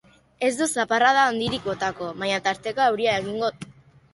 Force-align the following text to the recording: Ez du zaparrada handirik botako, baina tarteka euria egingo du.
Ez 0.45 0.49
du 0.61 0.67
zaparrada 0.83 1.25
handirik 1.33 1.67
botako, 1.73 2.07
baina 2.23 2.41
tarteka 2.49 2.89
euria 2.95 3.17
egingo 3.23 3.53
du. 3.61 3.71